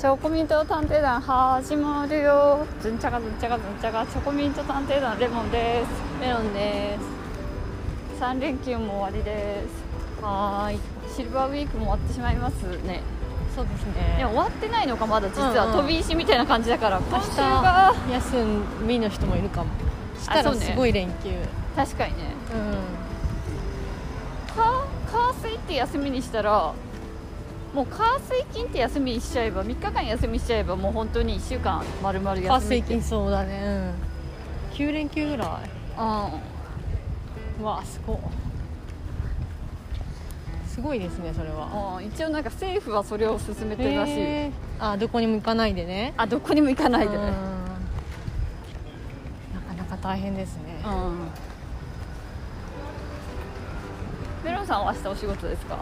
[0.00, 2.66] チョコミント探偵団始まるよ。
[2.80, 5.88] ずんちゃがずんちゃがずんちゃがチョコミント探偵団レモンです。
[6.18, 6.96] メロンで
[8.18, 8.22] す。
[8.22, 9.62] 3連休も終わりで
[10.18, 10.24] す。
[10.24, 10.80] はーい。
[11.14, 13.02] シルバーウィークも終わってしまいますね。
[13.54, 15.56] そうですいねや終わってないのかまだ実うんうん。
[15.58, 16.98] は飛び石みたいな感じだから。
[16.98, 17.94] 今明週が。
[18.06, 18.36] 日休
[18.86, 19.68] みの人もいるかも。
[20.18, 21.30] したらすごい連休。
[21.76, 22.24] 確かにね。
[22.48, 22.52] う
[24.54, 24.62] 火
[25.12, 26.72] 火水って休みにしたら
[27.74, 33.94] もう火水金って休みにしちゃえば3日間休みにしちゃえばもう本当に1週間丸々休みん発生って金そうだね。
[34.72, 34.76] うん。
[34.76, 35.70] 9連休ぐらい？
[35.98, 37.62] うん。
[37.62, 38.16] うわすごい。
[40.66, 41.98] すごいですねそれは。
[41.98, 42.06] うん。
[42.06, 44.84] 一応なんか政府はそれを進めてるらしい、へー。
[44.92, 46.14] あどこにも行かないでね。
[46.16, 47.28] あどこにも行かないで、うんうん。
[47.28, 47.34] な
[49.68, 50.82] かなか大変ですね。
[54.44, 55.78] メロンさんは明日お仕事ですか？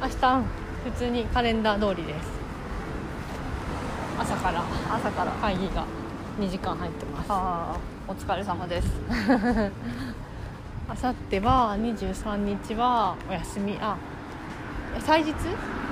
[0.00, 0.44] 明日
[0.86, 2.28] 普通にカレンダー通りです。
[4.20, 4.62] 朝から。
[4.88, 5.32] 朝から。
[5.32, 5.84] 会議が
[6.38, 7.26] 2時間入ってます。
[7.28, 8.88] ああお疲れ様です。
[10.88, 13.76] あさっては23日はお休み。
[13.80, 13.96] あ
[14.96, 15.34] え祭日？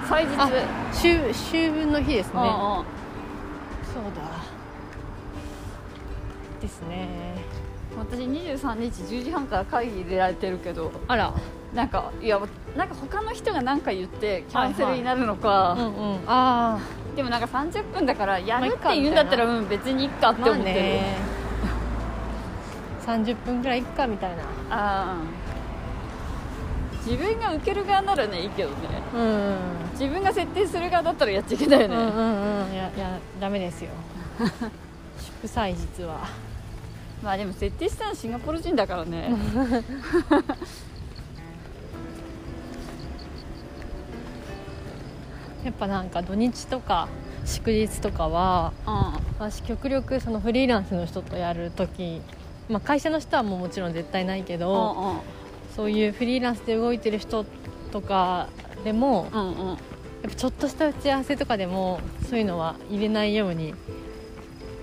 [0.08, 0.36] 祭日。
[0.38, 0.48] あ
[0.92, 2.32] 秋秋分の日ですね。
[2.32, 2.44] そう
[4.14, 4.22] だ。
[6.60, 7.34] ですね。
[7.98, 10.92] 私23日10時半から会議出られてるけど。
[11.08, 11.34] あら
[11.74, 12.40] なんかいや
[12.76, 16.18] なんか他の人が何か言ってキャンセルになるのか、うんうん。
[16.26, 16.78] あ
[17.16, 21.16] でもなんか30分だからやるって言うんだったら、うん別にいっかっあまあて思ってる、ね。
[23.04, 24.42] 30分ぐらいいっかみたいな。
[24.42, 25.16] ああ
[27.04, 28.76] 自分が受ける側ならねいいけどね。
[29.14, 29.56] うんうん。
[29.92, 32.72] 自分が設定する側だったらやっちゃいけないよね、うんうんうん。
[32.72, 33.90] いやいやダメですよ。
[35.18, 36.26] 祝祭日は。
[37.22, 39.34] まあでも設定したのはシンガポール人だからね
[45.64, 47.08] やっぱなんか土日とか
[47.44, 52.20] 祝日とかはうん私極力そのフリーランスの人とやる時、
[52.68, 55.20] まあ、会社の人はもうもちろん絶対ないけど、うんうん。
[55.74, 57.44] そういうフリーランスで動いてる人
[57.90, 58.48] とか
[58.84, 59.68] でもうんうん。
[59.68, 59.78] やっ
[60.30, 62.00] ぱちょっとした打ち合わせとかでも
[62.30, 63.74] そういうのは入れないように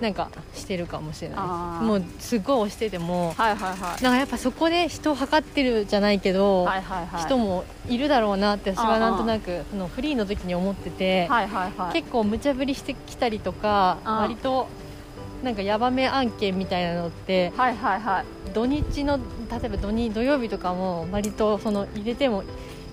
[0.02, 4.02] なんかしてるかもしれないもうすごい押しててもはいはいはい。
[4.02, 7.22] なんかやっぱそこで人を測ってるじゃないけど、はいはいはい。
[7.22, 11.92] 人もいるだろうなって私はなんとなくそのフリーの時に思ってて、はいはいはい。
[11.92, 14.66] 結構無茶ぶりしてきたりとか割と
[15.44, 18.50] なんかヤバめ案件みたいなのってはいはいはい。
[18.52, 19.22] 土日の例
[19.66, 22.42] えば土日土曜日とかも割とその入れても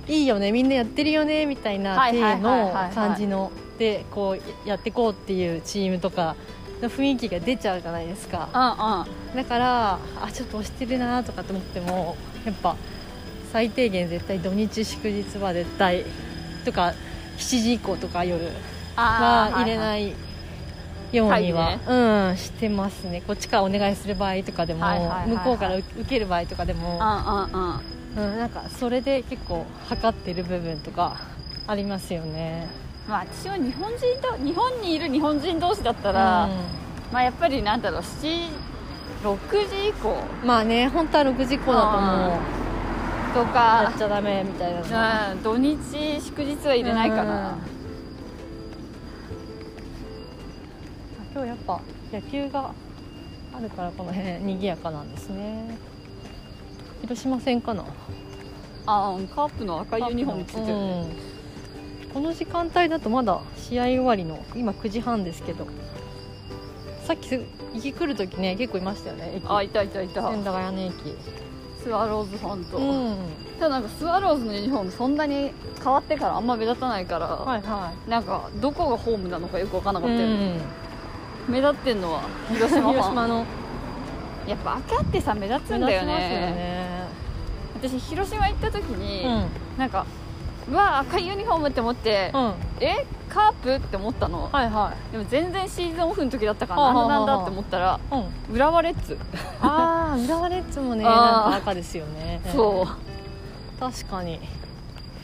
[0.08, 6.36] いいよねみんなやってるよねみたいな体の感じのでこうやっていこうっていうチームとか
[6.82, 8.50] の雰囲気が出ちゃうじゃないですか。
[8.54, 9.36] うんうん。
[9.36, 12.76] だからあちょっと押してるなとかと思ってもやっぱ
[13.52, 16.06] 最低限絶対土日祝日は絶対
[16.66, 16.94] とか
[17.38, 18.46] 7時以降とか夜
[18.96, 20.14] は入れない
[21.12, 23.22] ようには、うんしてますね。
[23.26, 25.28] こっちからお願いする場合とかでも、はいはいはいはい。
[25.30, 31.18] 向こうから受ける場合とかでも、うん、なんかそれで結構測ってる部分とか
[31.68, 32.68] ありますよね
[33.10, 36.48] まあ私は日本人と日本にいる日本人同士だったら、
[37.12, 38.50] まあやっぱりなんだろう7
[39.24, 39.38] 6
[39.68, 40.16] 時以降。
[40.42, 42.40] うんまあね本当は6時以降だとも
[43.34, 43.92] とうやか。
[43.96, 45.44] っちゃダメみたいなうん。
[45.44, 45.78] 土日
[46.22, 47.58] 祝日は入れないかな、
[51.34, 51.82] 今日やっぱ
[52.14, 52.72] 野球が
[53.54, 55.78] あるからこの辺賑やかなんですね。
[57.02, 57.86] 広島戦かな。
[58.86, 59.28] あうん。
[59.28, 60.76] カープの赤いユニフォームついてるね、う
[61.26, 61.29] ん
[62.14, 65.68] この時間帯だとまだ試合終わりの今9時半ですけど
[67.06, 67.40] さっきす
[67.74, 69.46] 行き来る時ね結構いましたよね駅。
[69.48, 70.30] あいたいたいた。
[70.30, 70.94] 千駄ヶ谷の駅。
[71.84, 73.18] スワローズファンと、うん。
[73.60, 80.60] ただなんかスワローズのユニフォームそんなに変わってからあんま目立たないから、はいはなんかどこがホームなのかよく分からなかい、ったよね、
[81.48, 83.46] 目立ってんのは広島広島の。
[84.48, 86.52] やっぱ赤ってさ目立つんだよ目立ちますよね。
[86.52, 87.04] ね
[87.82, 89.46] 私広島行った時に、うん。
[89.78, 90.19] なんかう
[90.74, 92.54] わ赤いユニフォームって思って、うん。
[92.80, 98.56] えカープって思ったの、はいはでも全然シーズンオフの時だったからなんだなんだって思ったらいうん。
[98.56, 99.18] 浦和レッズ。
[99.62, 102.42] ああ浦和レッズもねなんか赤ですよね。
[102.52, 103.80] そう。
[103.80, 104.40] 確かに。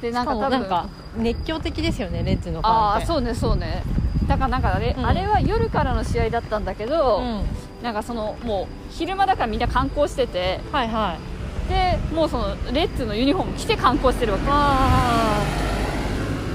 [0.02, 0.88] でなんかなんか
[1.18, 3.84] 熱狂的ですよねレッズのファンああそうねそうね。
[4.28, 5.06] だからなんかあれ,、うん。
[5.06, 7.44] あれは夜からの試合だったんだけど、うん。
[7.84, 11.35] なんかそのもう昼間だからみんな観光しててはいはい
[11.70, 14.46] でもうそのレッズのユニフォーム着て観光してるわけ。
[14.48, 15.42] あ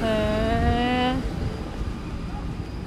[0.03, 1.17] あへえ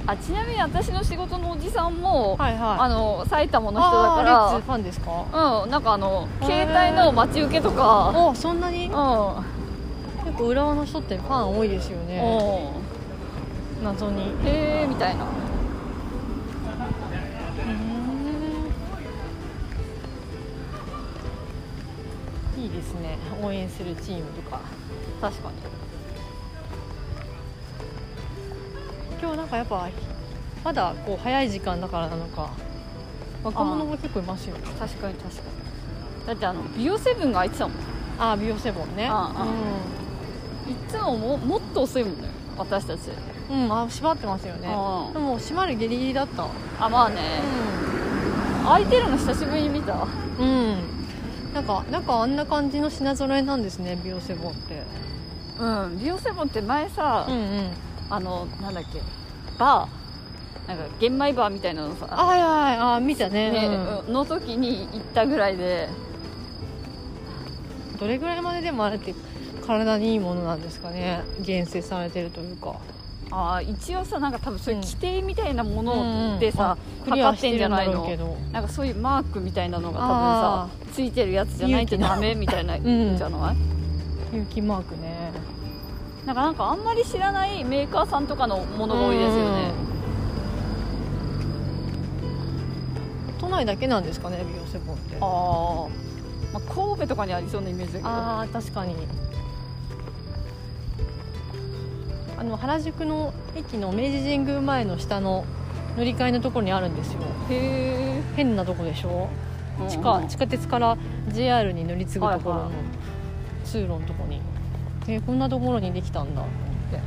[0.06, 2.78] あちなみに私の仕事のおじさんも、はいはい。
[2.80, 5.24] あの埼玉の人だあーレッズかファンですか？
[5.32, 8.10] らうんなんかあの携帯の待ち受けとか。
[8.14, 8.86] おそんなに？
[8.86, 8.92] うん。
[10.24, 12.20] 結構浦和の人ってファン多いですよね。
[13.80, 13.84] うん。
[13.84, 14.32] 謎に。
[14.46, 15.24] へえみたいな
[22.84, 23.16] ですね。
[23.42, 24.60] 応援するチームとか。
[25.20, 25.54] 確かに。
[29.20, 29.88] 今日なんかやっぱ
[30.62, 32.50] まだこう早い時間だからなのか。
[33.42, 34.64] 若者も結構いますよね。
[34.78, 36.26] 確かに確かに。
[36.26, 37.76] だってあのビオセブンが開いてたもん。
[38.18, 39.08] ああ美容セボンね。
[39.10, 39.46] ああ
[40.70, 42.28] いつもももっと遅いもんね。
[42.56, 43.00] 私たち。
[43.50, 44.68] うん、うん、あ閉まってますよね。
[44.68, 46.46] あでも閉まるギリギリだった。
[46.80, 47.40] あまあね。
[48.66, 50.06] 開いてるの久しぶりに見た。
[50.38, 50.76] うん、うん、
[51.90, 54.82] なんかあんな感じの品揃えなんですね美容セボンって。
[55.58, 57.70] うんビオセボンって前さ、うんうん。
[58.10, 59.00] あのなんだっけ
[59.58, 60.68] バー。
[60.68, 62.08] なんか玄米バーみたいなのさ。
[62.10, 63.50] あはいはいあ見たね。
[63.50, 64.12] ね、うんうん。
[64.12, 65.88] の時に行ったぐらいで。
[67.98, 69.14] どれぐらいまででもあれって
[69.66, 72.80] 体にいいものなんですかね厳選されてるというか
[73.30, 78.06] あー一応さなんか多分そういう規定みたいなもうんのでさ、クリア測ってんじゃないの？
[78.52, 82.82] なんかそういうマークみたいなのが多分あさついてるやつじゃないとダメみたいなん。
[83.16, 83.56] じゃない、
[84.32, 85.32] 有機マークね。
[86.26, 89.72] なんかなんかあんまり知らないメーカーさんとかのものが多いですよね。
[93.40, 95.16] 都内だけなんですかね美容セボンって。
[95.20, 95.88] あー、
[96.52, 98.10] まあ神戸とかにありそうなイメージだけど。
[98.10, 98.94] あー確かに
[102.36, 105.44] あの原宿の駅の明治神宮前の下の
[105.96, 107.20] 乗り換えのところにあるんですよ。
[107.50, 109.28] へ変なとこでしょ？
[109.84, 110.96] え地下地下鉄から
[111.28, 112.70] JR に乗り継ぐところの
[113.64, 114.40] 通路のとこに。
[115.06, 116.52] えーこんなところにできたんだと思っ
[116.90, 116.98] て。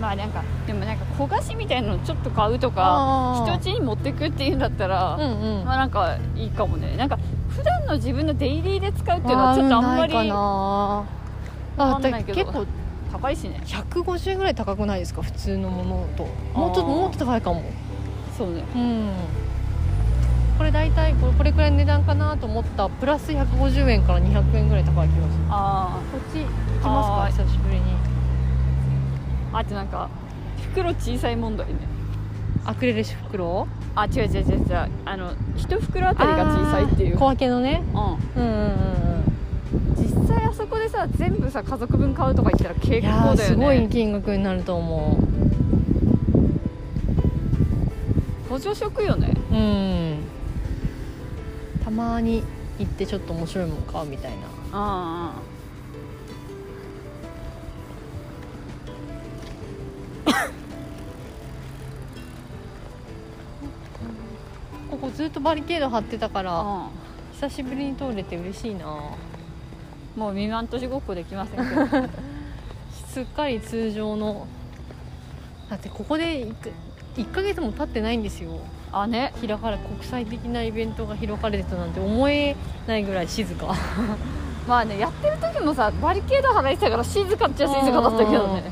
[0.00, 5.64] まあなんかでもなんか焦がしみたいなのちょっと買うとか人家に持ってくっていうんだったら、うんうん。
[5.64, 6.96] まあなんかいいかもね。
[6.96, 7.18] なんか
[7.48, 11.04] 普段の自分のデイリーで使うっていうのはちょっとあんまりあ
[11.76, 12.38] かんないけど。
[12.44, 12.66] 結構
[13.12, 13.60] 高いしね。
[13.66, 15.22] 150ぐらい高くないですか？
[15.22, 16.24] 普通のものと。
[16.58, 17.62] もうちょっともっと高いかも。
[18.36, 18.64] そうね。
[18.74, 19.10] うん。
[20.58, 25.44] これ大体これこれくらいの値段かなと思ったプラス150円から200円ぐらい高い気がする。
[25.50, 26.50] あこっち行き
[26.84, 27.82] ますか久しぶりに。
[29.52, 30.08] ああとなんか
[30.72, 31.74] 袋小さい問題ね。
[32.64, 33.66] アクリル袋？
[33.94, 34.88] あ違う違う違う違う。
[35.04, 37.18] あの一袋あたりが小さいっていう。
[37.18, 37.82] 小分けのね。
[37.92, 38.42] うん。
[38.42, 38.64] うんうん
[38.96, 39.01] うん
[40.62, 45.18] そこでさ全部さ家族分買うとか言ったら結構だよーすごいね金額になると思
[48.48, 49.34] 補助食よね。
[49.50, 50.18] ううん。
[51.82, 52.44] たまに
[52.78, 54.36] 行ってちょっと面白いもん買うみたいな。
[54.72, 55.32] あ
[64.90, 66.88] ここずっとバリケード張ってたからあ
[67.32, 69.16] 久しぶりに通れて嬉しいな
[70.16, 72.08] もう未満年ごっこできませんけど
[73.08, 74.46] すっかり通常の。
[75.68, 76.54] だってここで 1,
[77.16, 78.58] 1ヶ月も経ってないんですよ。
[78.90, 79.32] あね。
[79.40, 82.56] 開かれ国際的なイベントが開かれてたなんて思え
[82.86, 83.74] ないぐらい静か。
[84.68, 88.62] まあねやってる時もさバリケード払いてたから静かっちゃ静かだったけどね。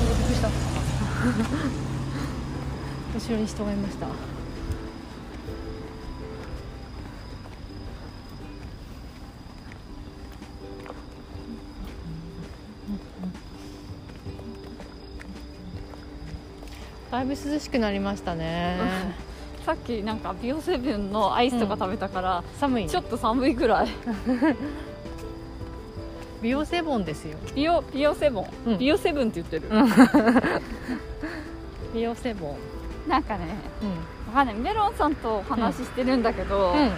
[0.00, 0.48] びっくりした
[3.14, 4.37] 後ろに人がいました
[17.18, 18.76] だいぶ涼しくなりましたね。
[19.66, 22.88] さっきなんかビオセブンのアイスとか食べたから、寒いね。
[22.88, 23.88] ちょっと寒いぐらい。
[26.40, 27.36] 美容セボンですよ。
[27.56, 28.78] ビオビオセブン、うん。
[28.78, 29.64] ビオセブンって言ってる、
[31.92, 32.56] 美容セボン。
[33.10, 33.46] なんかね
[33.82, 33.88] うん。
[34.32, 34.54] わかんない。
[34.54, 36.92] メロンさんとお話ししてるんだけど、うん。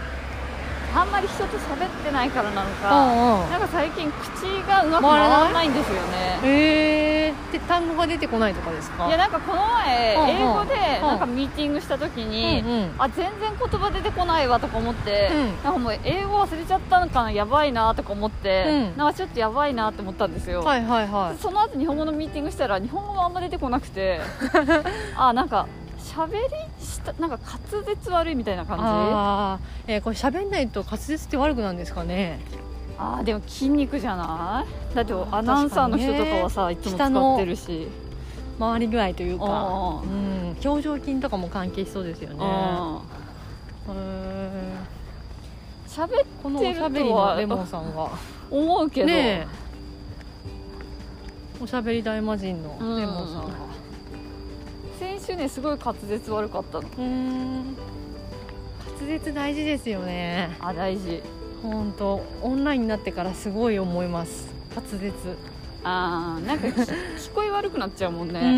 [0.94, 3.12] あんまり人と喋ってないからなのうか、ん
[3.44, 3.50] うん。
[3.50, 6.40] なんか最近口がうまく回らないんですよね。
[6.44, 7.29] ええー、で
[7.68, 9.06] 単語が出てこないとかですか？
[9.08, 10.28] いやなんかこの前うんうん。
[10.30, 11.06] 英語でうん。
[11.06, 12.94] なんかミーティングした時に、うんうん。
[12.98, 15.46] あ全然言葉出てこないわとか思って、うん。
[15.64, 18.96] なんかもう英語忘れちゃったのかなやばいなとか思って、うん。
[18.96, 21.38] なんかちょっとやばいなって思ったんですよ、はいはいはい。
[21.42, 24.20] その後日本語のミーティングしたら日本語があんま出てこなくて
[25.16, 25.66] あなんか
[25.98, 26.38] 喋り
[26.84, 27.38] したなんか
[27.70, 28.84] 滑舌悪いみたいな感じ？
[28.84, 32.40] あああ、えーこれ喋んないと滑舌って悪くなんですかね？
[33.02, 34.94] あーでも筋肉じゃない？
[34.94, 37.88] だってアナウンサーの人とかはさ、いつも使ってるし。
[38.58, 39.48] 回り具合というかう
[40.06, 42.44] んうん表情筋とかも関係しそうですよね。
[45.88, 46.24] 喋っー。
[46.42, 48.10] このおてるしゃべりのレモンさんが。
[48.50, 49.46] 思うけど、ねえ。
[51.62, 53.54] おしゃべり大魔人のレモンさんが。
[54.98, 56.88] 先週ねすごい滑舌悪かったの。
[56.98, 57.64] うん。
[59.00, 60.54] 滑舌大事ですよね。
[60.60, 61.22] あ大事
[61.62, 64.48] 本当オンラインになってからすごい思います。
[64.74, 65.12] 滑舌。
[65.82, 68.48] ああなんか 聞こえ悪くなっちゃうもんね、うん。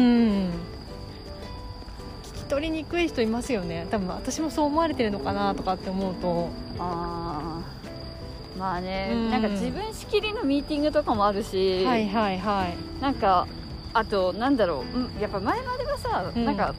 [2.22, 3.86] 聞き取りにくい人いますよね。
[3.90, 6.48] 多分私もそう思われてるのかなとかって思うと。
[6.78, 9.30] ああまあね、うん。
[9.30, 13.02] なんか自分仕切りのミーティングとかもあるし、はいはいはい。
[13.02, 13.46] なんか
[13.92, 14.98] あとなんだろう。
[14.98, 16.44] うんやっぱ前まではさ、うん。
[16.44, 16.74] なんか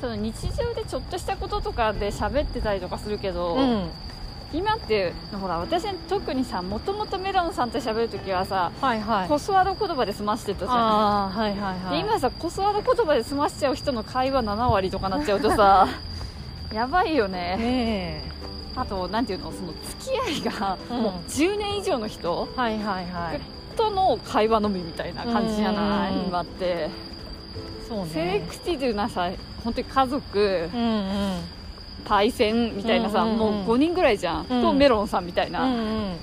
[0.00, 3.90] その日常でちょっとしたこととかで喋ってたりとかするけど、うん
[4.52, 9.28] 今ってほら私特にさもともとメロンさんと喋るときはさ、はいはい。
[9.28, 10.76] コスワード言葉で済ましてたじゃん。
[10.78, 11.90] ああはいはいはい。
[11.94, 15.88] で今さコスワード言葉で済ましちゃう人の会話7割とかなっちゃうとさ
[16.72, 17.56] やばいよね。
[17.56, 18.24] ね
[18.76, 21.02] あとなんていうのその付き合いがうん。
[21.02, 23.40] もう10年以上の人えはいはいはい。
[23.76, 26.14] との会話のみみたいな感じじゃない？
[26.14, 26.90] うん今って。
[27.88, 28.46] そうセレね。
[28.48, 29.30] クティブなさ
[29.64, 30.70] 本当に家族。
[30.74, 31.40] うんうん
[32.04, 33.38] パイセンみたいなさ、うんうんうん。
[33.38, 34.62] もう5人ぐらいじゃん、うん。
[34.62, 35.76] とメロンさんみたいな、うんう
[36.10, 36.16] ん。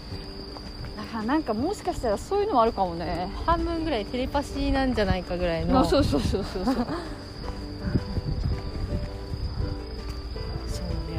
[0.98, 3.30] だからなんかもしかしたらそういうのもあるかもね。
[3.46, 5.80] 半分ぐらいテレパシーなんじゃないかぐらいの。
[5.80, 6.76] あそうそうそうそうそう。
[6.76, 6.90] そうね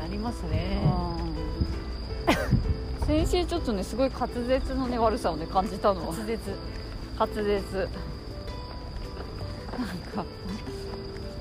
[0.05, 0.81] ありますね。
[0.85, 3.07] うん。
[3.07, 6.39] 先週ちょっとねすごい滑舌のね悪さをね感じたの滑舌。
[7.19, 7.89] 滑舌。
[9.79, 10.25] なんか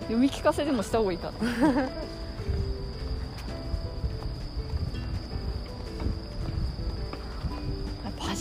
[0.04, 1.90] 読み聞かせでもした方がいいかな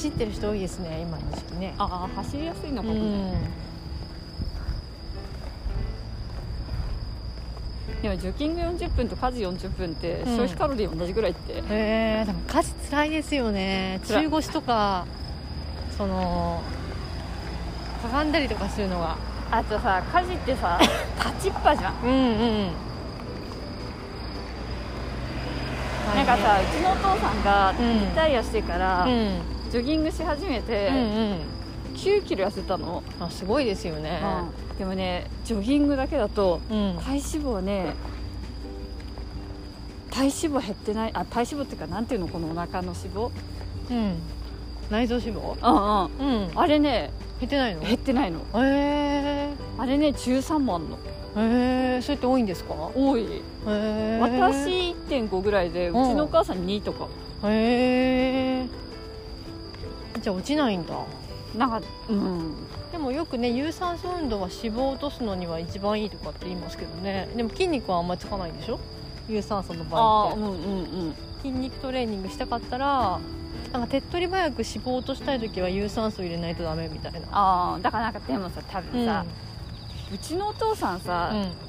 [0.09, 1.75] 走ってる人多いですね今の時期ね。
[1.79, 3.35] ああ走りやすいのかうもね、ん。
[8.03, 10.25] でもジョギング40分と家事40分ってうん。
[10.37, 14.01] 消費カロリー同じぐらいって、へえでも家事つらいですよね。
[14.07, 15.05] 中腰とか
[15.97, 16.63] その
[18.03, 19.17] かがんだりとかするのが。
[19.51, 20.79] あとさ家事ってさ
[21.39, 21.95] 立ちっぱじゃん。
[22.03, 22.71] うんうん。
[26.15, 30.99] なんかさうちのお父さんがうんリタイアしてから、うんジョギングし始めて、うんう
[31.35, 31.39] ん。
[31.95, 34.21] 9キロ痩せたの、あすごいですよね。
[34.79, 36.99] でもねジョギングだけだとうん。
[37.03, 37.95] 体脂肪はね
[40.11, 43.31] 体脂肪減ってないあ体脂肪っていうかなんていうのこのお腹の脂肪？
[43.91, 44.15] うん。
[44.91, 46.09] 内臓脂肪？
[46.19, 46.49] うんうん。
[46.49, 46.59] うん。
[46.59, 47.11] あれね
[47.41, 47.81] 減ってないの？
[47.83, 48.41] 減ってないの。
[48.55, 50.99] へあれね13もあんの。
[51.37, 52.75] えへえそれって多いんですか？
[52.95, 53.25] 多い。
[53.25, 57.09] へえ私1.5ぐらいでうちのお母さん2とか。
[57.45, 58.88] へえ
[60.21, 60.95] じゃあ落ちないんだ。
[61.57, 62.55] なんかうん。
[62.93, 67.29] でもよくね有酸素運動は脂肪を落とすのには一番いいとかって言いますけどね。
[67.37, 68.79] でも筋肉はあんまりつかないでしょ？
[69.29, 70.41] 有酸素の場合って。
[70.41, 70.55] うんうんう
[71.11, 71.15] ん。
[71.43, 73.21] 筋肉トレーニングしたかったら
[73.73, 77.21] なんか手っ取り早く脂肪を落としたい時は有酸素入れないとダメみたいな。
[77.31, 78.87] ああだからなんかでもさ多うん。
[78.87, 79.25] 分さ、
[80.13, 81.68] うちのお父さんさ、うん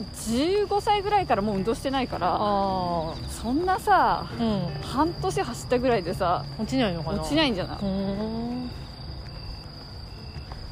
[0.00, 2.38] 15歳ぐらいからもう運動してないからあ
[3.28, 4.62] そんなさあうん。
[4.82, 7.20] 半年走ったぐらいでさ落ちないのかな？
[7.20, 7.76] 落ちないんじゃない？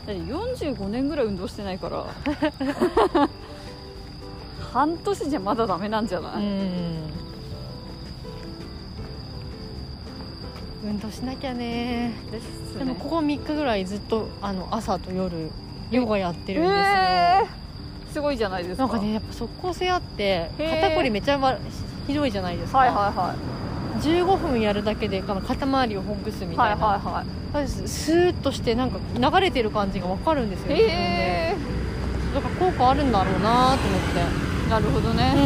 [0.07, 2.07] だって45年ぐらい運動してないから
[4.73, 6.99] 半年じゃまだダメなんじゃない、うん。
[10.85, 12.09] 運動しなきゃね。
[12.09, 12.13] ね。
[12.79, 15.51] でもここ3日ぐらいずっとあの朝と夜
[15.91, 17.68] ヨガやってるんですよ、えー
[18.13, 18.83] すごいじゃないですか。
[18.83, 21.59] なんかねやっぱ即効性あって肩こりめちゃわ
[22.07, 23.35] ひどいじゃないですか、はいはいは
[24.01, 27.57] 15分やるだけで肩周りをほぐすみいはいたいな、はい。
[27.63, 30.95] はススーッとしてなんか流れてる感じが分かるんですよい自分で。
[30.95, 31.57] へ
[32.35, 34.21] だから効果あるんだろうなと思って。
[34.67, 35.39] えなるほどね、う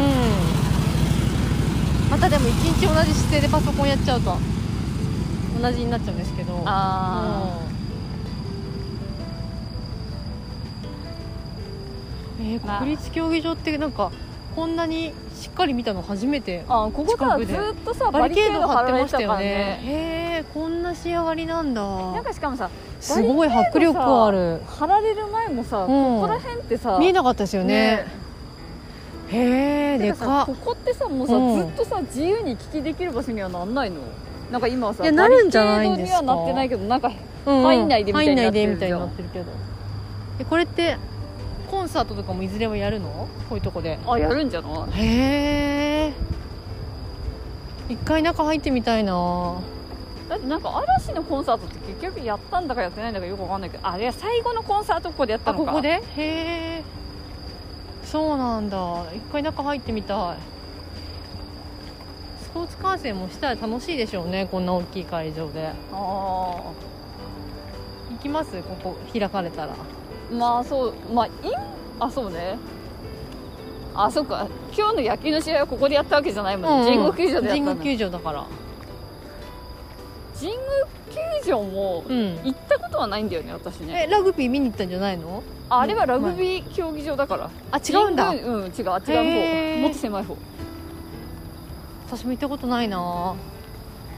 [2.07, 2.11] ん。
[2.11, 4.37] またでも一日同じ姿勢でパソコンやっちゃうと
[5.61, 6.61] 同じになっちゃうんですけど。
[6.65, 7.72] あうん
[12.39, 12.79] えーまあ。
[12.79, 14.11] 国立競技場ってなんか
[14.55, 16.63] こんなにしっかり見たの初めて。
[16.67, 17.47] ーあここさずっ
[17.83, 19.79] とさバリケード張ってましたよね。
[19.83, 24.61] へえこんな仕上がりなんなんだかしかもさすごい迫力ある。
[24.67, 27.97] 貼られる前もさ、ここら辺ってさ見えなかったですよね。
[27.97, 28.05] ね。
[29.29, 31.59] へえでてかここってさもうさ、うん。
[31.59, 34.01] ずっとさ自由に聞きできる場所にはなんないの？
[34.51, 36.21] なんか今はさいやなるんじゃないんですか。
[36.21, 37.11] にはなってないけどなんか
[37.45, 37.63] うん。
[37.63, 39.45] 入んないでみたいになってるけど。
[40.39, 40.97] えこれって
[41.73, 43.27] コンサートとかもいずれはやるの？
[43.49, 43.97] こういうとこで。
[44.05, 44.91] あやるんじゃない？
[44.93, 46.13] へえ
[47.89, 49.55] 一回中入ってみたいな。
[50.29, 55.71] だってなんか嵐のコンサートって結局やったんだかやってないんだかよくわかんないけどあれは最後のコンサートここでやったのか。
[55.71, 55.89] あここで？
[55.89, 56.83] へえ
[58.05, 59.05] そうなんだ。
[59.15, 60.37] 一回中入ってみたい。
[62.43, 65.71] スポーツ観戦もしたら楽しいでしょうねこんな大きい会場で。
[65.91, 66.73] あ行
[68.21, 68.61] きます？
[68.61, 69.73] ここ開かれたら。
[69.73, 69.75] あ
[70.37, 72.57] まあそうまああそうね。
[73.95, 74.47] あそっか。
[74.75, 78.45] 今日の野球の試合はここでやったわけじゃないもんね、神宮球場でやったの神宮球場だから。
[80.35, 80.59] 神宮
[81.43, 82.39] 球場もうん。
[82.43, 84.05] 行ったことはないんだよね私ね。
[84.07, 85.43] えラグビー見に行ったんじゃないの？
[85.69, 87.49] ああれはラグビー競技場だから。
[87.71, 88.29] あ違うんだ。
[88.29, 88.89] うん違う違うへ方。
[89.11, 89.81] ー。
[89.81, 90.35] もっと狭い方。
[92.07, 93.35] 私も行ったことないな。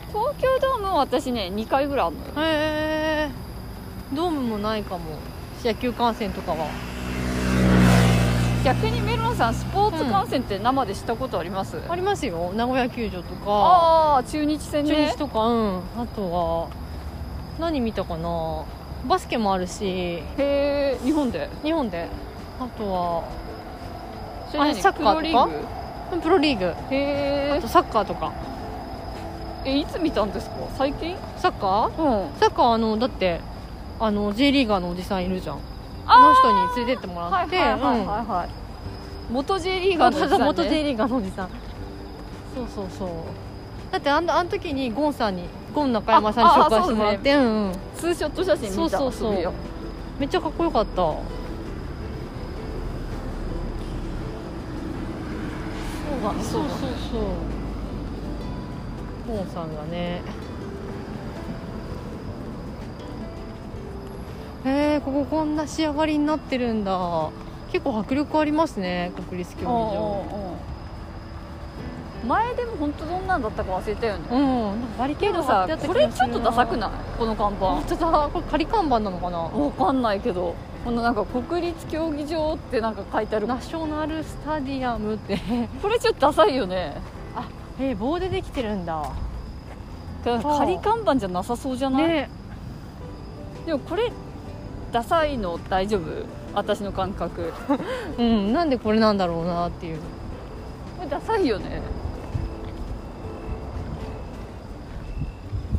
[0.08, 2.48] 東京ドームは私ね2回ぐらいあるのよ。
[2.48, 3.30] へえ
[4.14, 5.04] ドームもないかも
[5.66, 6.68] 野球観戦とかは。
[8.64, 12.52] 逆にメロンさんスポーツ観戦って生でしたことあります、ありますよ。
[12.56, 13.42] 名古屋球場とか。
[13.48, 15.78] ああ中日戦中ね日とかうん。
[15.98, 16.70] あとは
[17.60, 18.64] 何見たかな？
[19.08, 19.86] バスケもあるし。
[19.86, 21.50] へえ日本で？
[21.64, 22.08] 日本で。
[22.60, 23.24] あとは
[24.52, 24.72] それ何？
[24.72, 26.20] あれサッカーとか？
[26.22, 26.74] プロリーグ？
[26.92, 28.32] へあとサッカーとか。
[29.64, 30.56] ええいつ見たんですか？
[30.78, 31.16] 最近？
[31.38, 32.02] サッカー？
[32.02, 32.40] うん。
[32.40, 33.42] サッカーあのだって
[34.00, 35.60] あの J リーガーのおじさんいるじゃん。
[36.08, 38.26] あの人に連れてってもらって、はいはいはいうんはい。
[38.26, 38.50] はい
[39.32, 41.50] 元 J リーガーのおじさん、ね、元 J リーガーのおじさん。
[42.54, 43.10] そうそうそう。
[43.92, 47.34] だってあんあの時にゴンさんにゴン中山さんに紹介してもらって。
[47.34, 47.72] うんうん。
[47.98, 49.54] ツーショット写真見たそうそうそう。
[50.20, 50.96] めっちゃかっこよかった。
[50.96, 51.16] そう
[56.24, 56.44] だね。
[56.44, 56.70] そうそう
[57.12, 59.28] そう。
[59.28, 60.22] ゴンさんがね
[64.66, 67.30] へえこここんな仕上がりになってるんだ。
[67.72, 70.26] 結構迫力ありますね国立競技場。
[72.28, 74.24] 前でも本当どんなんだったか忘れたよね。
[74.32, 76.92] うんバリケードさこれちょっとダサくない？
[77.20, 77.66] この看板。
[77.68, 79.38] 本当だこれ仮看板なのかな？
[79.38, 80.56] わかんないけど。
[80.84, 83.48] このなんか国立競技場ってなんか書いてある。
[83.48, 85.40] ナショナルスタディアムって。
[85.82, 86.94] これちょっとダサいよね。
[87.36, 87.48] あ
[87.80, 89.12] えー棒でできてるんだ。
[90.24, 92.30] 仮看板じゃなさそうじゃない、ね。
[93.68, 94.12] でもこれ
[94.92, 96.02] ダサいの大丈夫？
[96.54, 97.52] 私の感覚。
[98.18, 99.98] うんなんでこれなんだろうなっていう。
[100.98, 101.82] これダサいよね。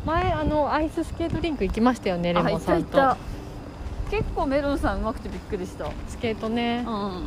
[0.05, 3.17] 前あのアイススケートリンク行きましたよねレモンさんと。
[4.11, 5.87] 結構メロンさんうまくてびっくりした。
[6.07, 6.85] スケートね。
[6.87, 7.23] うん。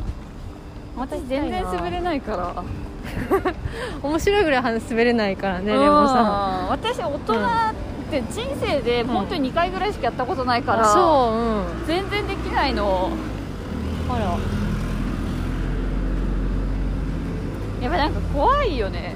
[0.96, 2.62] 私全然滑れないから。
[4.02, 6.22] 面白いぐらい滑れないからねうんレモンさ
[6.66, 6.68] ん。
[6.70, 7.34] 私大人
[8.10, 11.86] って人生で本当に2回ぐらいしかやったことないから、あそううん。
[11.86, 13.10] 全然できないの。
[14.08, 14.36] あら。
[17.80, 19.14] やっぱなんか怖いよね。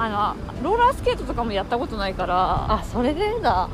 [0.00, 2.72] あのローラースケートとかもやったことないから。
[2.72, 3.68] あそれでだ。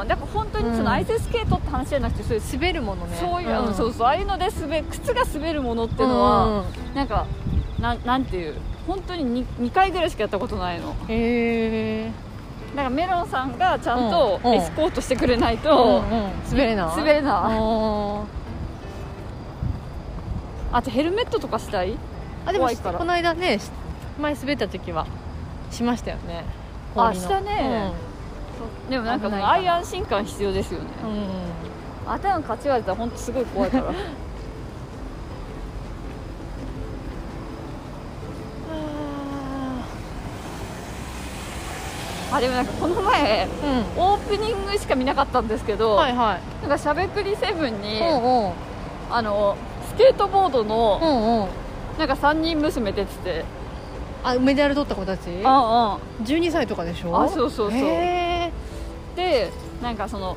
[0.00, 0.08] うん。
[0.08, 0.84] だから本当にそうん。
[0.84, 3.16] のアイススケートって話じゃなくてそういう滑るものね。
[3.20, 3.66] そういう、ん。
[3.66, 4.06] うんそうそう。
[4.06, 7.26] ああいうので滑靴が滑るものっていうのは、なんか
[7.78, 8.54] なんなんていう。
[8.86, 10.94] 本当に 2, 2回ぐらいしかやったことないの。
[11.08, 12.10] へえ
[12.76, 14.54] だからメロンさんがちゃんうんとうん。
[14.54, 16.02] エスコートしてくれないうんと、
[16.50, 16.86] 滑れない。
[16.96, 17.32] 滑れない。
[17.32, 18.24] あ
[20.72, 21.96] あとヘルメットとかしたい？
[22.44, 23.70] あでもこの間ねし
[24.20, 25.06] 前滑った時は
[25.70, 26.44] しましたよね。
[26.94, 27.92] あしたね。
[28.90, 29.48] でもなんかもう危ないから。
[29.48, 30.86] ああいう安心感必要ですよね。
[31.02, 31.26] うん、うん
[32.06, 33.84] 頭かち割れたら本当すごい怖いから
[42.32, 44.02] あでもなんかこの前うん。
[44.02, 46.62] オープニングしか見なかったんですけど、はいはい。
[46.62, 48.52] なんかしゃべくりセブンに、うんうん。
[49.10, 49.56] あの
[49.88, 51.98] スケートボードのうんうん。
[51.98, 53.44] なんか3人娘出てて。
[54.24, 55.30] あメダル取った子たち？
[55.30, 55.44] うんうん。
[55.44, 57.16] 12歳とかでしょ？
[57.16, 57.80] あそうそうそう。
[57.80, 58.50] へ
[59.14, 60.36] でなんかその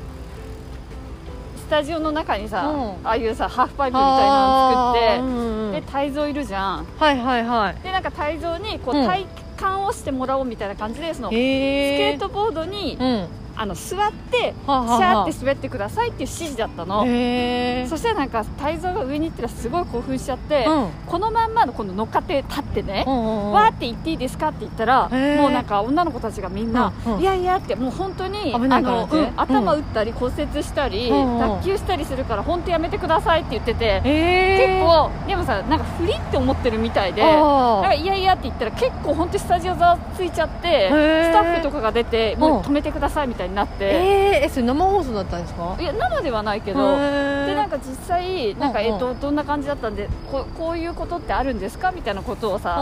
[1.56, 3.06] スタジオの中にさ、うん。
[3.06, 6.86] ああいうさハーフパイープみたいなの作って、うんうんで泰造いるじゃん。
[6.98, 7.82] はいはいはい。
[7.82, 9.06] でなんか泰造にこう、うん。
[9.06, 9.26] 体
[9.60, 13.28] 感をしてもらおうみたいな感じでそのスケートボードに、うん
[13.60, 17.00] あの座ってシャーって滑ってくださいっていう指示だったの。
[17.00, 20.88] そしたらなんか泰造が上に行ったらすごい興奮しちゃって、うん。
[21.06, 23.52] このまんまのこの乗っかって立ってね、うんうんうん。
[23.52, 27.20] わーって言っていいですかって言ったらもうなんか女の子たちがみんな、うんうん。
[27.20, 42.40] いやいやってもう本当に危ないからあの、うん頭打ったり骨折したり、うんうん脱臼したりするから本当やめてくださいって言ってて、結構でもさなんか不利って思ってるみたいでなんかいやいやって言ったら結構本当にスタジオざわついちゃってースタッフとかが出てうん。
[42.40, 45.76] もう止めてくださいみたいになって、えー、えそれ生放送だったんですか？
[45.78, 51.92] いや生ではないけどでなんか実際なんか、えっとどんな感じだったんでここういうことってあるんですか？
[51.92, 52.76] みたいなことをさ、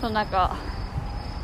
[0.00, 0.56] そのなんか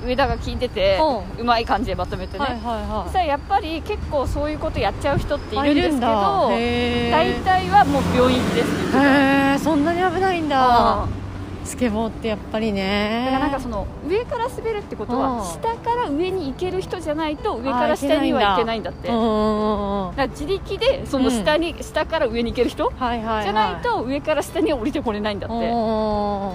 [0.05, 0.98] 上田が聞いてて、
[1.38, 7.44] ううまい感じでまとめてね、はいはいやっぱり結構そういうことやっちゃう人っていいるんですけど大ー。
[7.44, 9.05] 体はもう病院ですって言ってた。
[9.05, 11.05] へえそんなに危ないんだ。
[11.05, 11.22] うん
[11.64, 13.25] スケボーってやっぱりね。
[13.27, 15.20] だからなんかその上から滑るってことうん。
[15.20, 19.09] は下から上に行ける人じゃないと上から下には行けないんだって。
[19.09, 20.16] うんうんうんうん。
[20.16, 23.44] だから自力でその下に、下から上に行ける人はいはいはい。
[23.44, 25.57] じゃないと上から下には降りてこれないんだって。
[25.57, 26.55] うんうんうん。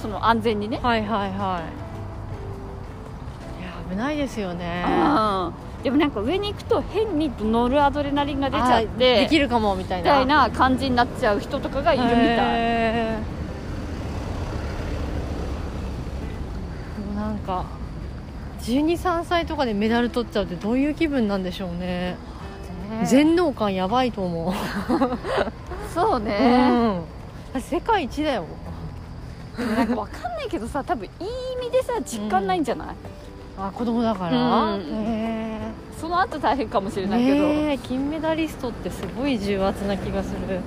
[0.00, 0.80] その安全にね。
[0.82, 1.62] はいはいは
[3.58, 3.62] い。
[3.62, 4.84] いや危ないですよね。
[4.86, 5.52] うん。
[5.82, 13.42] でもなんか上に行くと変に乗るアドレナリンが出ちゃってできるかもみたいな感じになっちゃう人とかがいるみたいへー
[17.14, 17.64] でもなんか
[18.60, 21.78] 123歳とかでメダル取っちゃうってどういう気分なんでしょうね。
[21.78, 22.16] ね
[23.06, 24.52] 全能感やばいと思う、
[25.94, 26.70] そうね、
[27.54, 28.44] うん、世界一だよ。
[29.56, 31.10] でもなんかわかんないけどさ多分いい
[31.64, 32.88] 意味でさ実感ないんじゃない、
[33.58, 34.80] あ子供だから、うん。
[34.82, 35.58] へ
[35.98, 40.60] その後大変かもしれえないけど、ねえ金メダリストってすごい重圧な気がする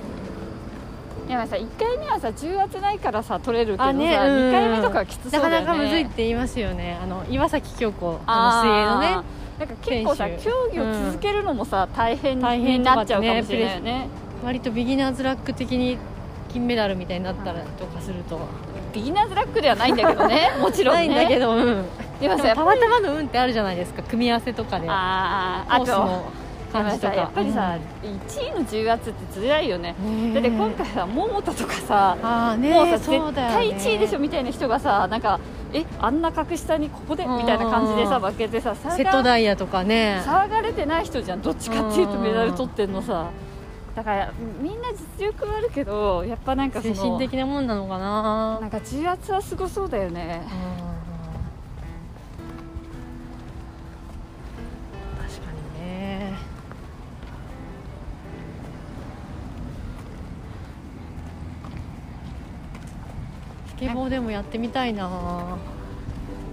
[1.28, 5.50] いやさ1回目はさ重圧ないからさ取れるけどさ、あねうん2回目とかはきつそうだよね。
[5.50, 6.98] なかなかむずいって言いますよね。
[7.02, 9.36] あの岩崎恭子あの水泳のね。
[9.58, 14.08] なんか結構さ競技を続けるのもさ、大変大変になっちゃうかもしれないよね。
[14.44, 15.98] 割とビギナーズラック的に
[16.52, 18.38] 金メダルみたいになったらとかすると。
[18.92, 20.52] ビギナーズラックではないんだけどね。
[20.60, 21.08] もちろんね。
[21.08, 21.84] ないんだけど、うん、
[22.20, 24.02] でもさたまたまの運ってあるじゃないですか。
[24.02, 24.86] 組み合わせとかで。
[24.88, 25.82] あー。
[25.82, 26.45] あと
[26.82, 27.14] 感じとか。
[27.14, 29.94] やっぱりさ、1位の重圧って辛いよね。
[30.00, 33.66] うんだって今回さ桃田とかさああねもうさそうだよね。
[33.74, 35.40] 絶対1位でしょみたいな人がさなんか
[35.72, 40.22] えあんな格下にここでうんみたいな感じでさ負けてさセットダイヤとかね。
[40.24, 41.42] 騒がれてない人じゃん。
[41.42, 43.30] どっちかっていうとうんメダル取ってんのさ。
[43.94, 48.58] だからみんな実力はあるけどやっぱなんか精神的なもんなのかな。
[48.60, 50.42] なんか重圧はすごそうだよね。
[55.16, 56.34] 確かにね
[63.78, 65.08] ケボーでもやってみたいな。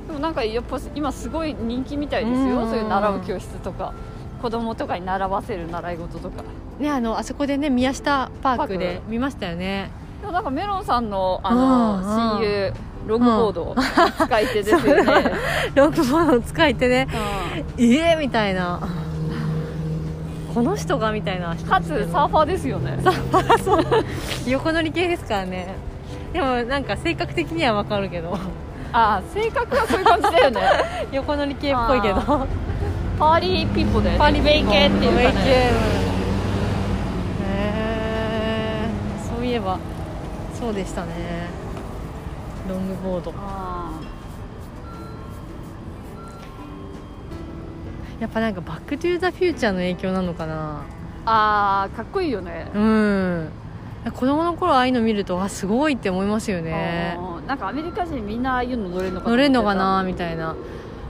[0.08, 2.50] でもなんかやっぱ今すごい人気みたいですうん。
[2.50, 3.94] よそういう習う教室とか。
[4.42, 6.44] 子供とかに習わせる習い事とか。
[6.80, 9.90] ねあのあそこでね宮下パークパで見ましたよね。
[10.20, 12.74] でもなんかメロンさんのあうんの親友
[13.08, 13.76] ロングボード
[14.26, 15.32] 使い手ですよね、
[15.76, 17.08] ロングボードを使いてね。
[17.78, 17.84] うん。
[17.84, 18.80] ええみたいな。
[20.54, 21.70] この人がみたいな人。
[21.70, 22.98] かつサーファーですよね。
[24.48, 25.76] 横乗り系ですからね
[26.34, 28.38] でもなんか性格的にはわかるけど。
[28.92, 30.62] ああ性格はそういう感じだよね。
[31.14, 32.16] 横乗り系っぽいけど。
[32.18, 32.46] あ
[33.20, 34.20] パーリーピーポーだよね。
[34.20, 35.44] パリウェイ系っていうかね。
[35.46, 35.72] へ
[37.46, 38.90] え
[39.36, 39.78] そういえば
[40.54, 41.12] そうでしたね。
[42.68, 43.34] ロングボード。
[43.38, 43.92] あ
[48.20, 50.82] やっぱなんかバック・トゥ・ザ・フューチャーの影響なのかな。
[51.26, 52.68] あーかっこいいよね。
[52.74, 53.52] うん
[54.12, 57.18] 子供の頃ああいうの見るとあすごいって思いますよね。
[57.48, 59.60] なんかアメリカ人みんなああいうの乗れるのか乗れってた。
[59.62, 60.04] んのかな？
[60.04, 60.56] みたいな。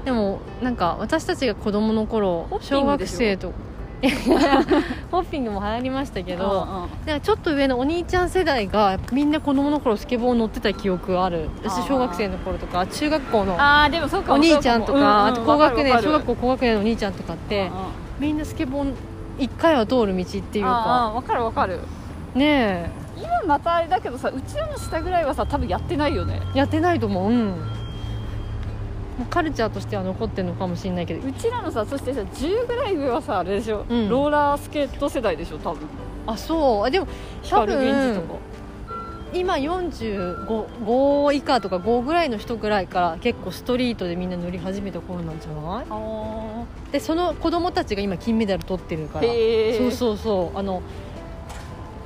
[0.06, 3.54] でもなんか私たちが子供の頃小学生と
[5.12, 11.50] ホ ッピングも流行りましたけけど、なんかちょっと上のお兄ちゃん世代がみんな子供の頃スケボー乗ってた記憶がある。
[11.64, 17.72] 私小学生の頃とか中学校のああでもそうかもお兄ちゃんとか、あと高学年うんうん小学校高学年のお兄ちゃんとかって、
[18.20, 18.94] みんなスケボー
[19.40, 20.72] 一回は通る道っていうか。
[20.72, 21.80] あわかるわかる
[22.36, 26.42] ね今またあれだけどさうちらの下ぐらいはさ多分やってないよね。
[26.56, 27.32] えやってないと思う。
[27.32, 27.56] うん。
[29.30, 31.28] カルチャーとしては残ってるのかもしれないけど。
[31.28, 34.10] うちらのさそしてさ10ぐらい上はさあれでしょ、うん。
[34.10, 35.88] ローラースケート世代でしょ多分。
[36.26, 36.86] あそう。
[36.86, 37.08] あでも
[37.44, 38.36] 多光源氏と分か。
[39.36, 45.86] 今455以下とか5ぐらいの人ぐらいから結構ストリートでみんな乗り始めた頃なんじゃない？
[45.90, 49.26] あでその子供たちが今金メダル取ってるから。
[49.26, 50.58] へえそうそうそう。
[50.58, 50.84] あの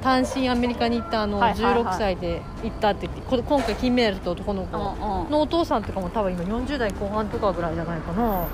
[0.01, 1.83] 単身アメリカに行ったあの、はいはいはい。
[1.83, 4.77] 16歳で行ったって言ってこ今回金メダル取った男の子。
[4.77, 8.45] うんうんのお父さんとかも多分今40代後半とかぐらいじゃないかな。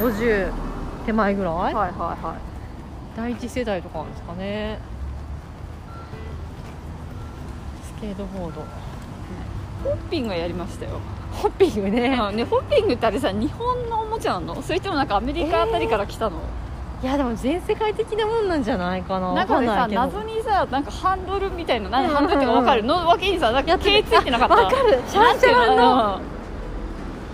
[0.00, 0.52] 50
[1.06, 3.16] 手前ぐらい、はいはいはい。
[3.16, 4.78] 第一世代とかなんですかね。
[7.84, 8.64] スケートボード。
[9.84, 10.92] ホッピングはやりましたよ、
[11.32, 12.36] ホッピングね、うん。
[12.36, 14.62] ね、ホッピングってあれさ日本のおもちゃなの？
[14.62, 16.38] それともなんかアメリカあたりから来たの、
[17.02, 19.34] いやでも全世界的なもんなんじゃないかな。
[19.34, 22.16] なんかねさ謎にさなんかハンドルみたいな何うんうんうん。
[22.16, 24.54] ハンドルってか分かるの脇にさなんかついてなかった。
[24.54, 25.00] あわかる。
[25.08, 26.20] シャンシャランの。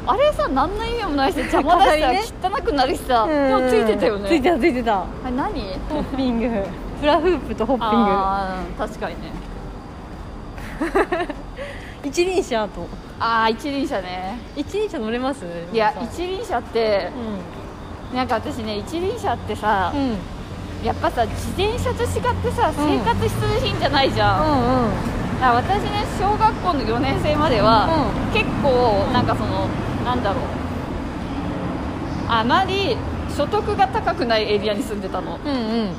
[0.07, 3.27] あれさ何の意味もないし邪魔だしさ、汚くなるしさ。
[3.27, 4.29] でもついてたよね。
[4.31, 5.01] ついてたついてた。
[5.01, 5.63] あれ何？
[5.91, 6.49] ホッピング。
[7.01, 9.33] フラフープとホッピンあー確かにね。
[12.03, 12.87] グ 一輪車と。
[13.21, 14.39] ああ一輪車ね。
[14.57, 15.45] 一輪車乗れます？
[15.75, 17.58] いや一輪車ってう
[18.15, 20.17] なんか私ね一輪車ってさ、んうん。
[20.85, 22.99] やっぱさ自転車と違ってさうん。
[22.99, 24.91] 生活必需品じゃないじゃん、うんうん。
[25.41, 27.89] だから私ね小学校の4年生までは、
[28.33, 29.69] 結構なんかその
[30.05, 30.45] なんだろう。
[32.31, 32.97] あまり
[33.35, 35.39] 所得が高くないエリアに住んでたの。
[35.45, 35.91] うんうん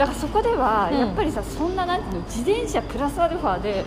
[0.00, 3.84] だからそこではやっぱりさ、そんななんていうの自転車プラスアルファで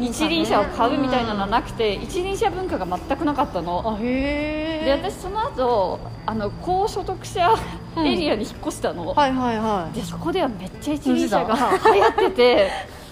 [0.00, 3.98] 一輪車を買うみたいなのはなくて、一輪車文化が全くなかったの。
[4.00, 7.52] で私その後あの高所得者
[7.96, 12.70] エリアに引っ越したの、はいはいはでそこではめっちゃ一輪車が流行ってて